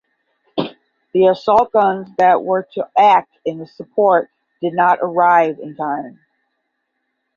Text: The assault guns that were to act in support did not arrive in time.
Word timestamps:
The 1.13 1.27
assault 1.27 1.73
guns 1.73 2.07
that 2.17 2.41
were 2.43 2.67
to 2.73 2.89
act 2.97 3.37
in 3.45 3.63
support 3.67 4.31
did 4.59 4.73
not 4.73 4.97
arrive 4.99 5.59
in 5.59 5.75
time. 5.75 6.19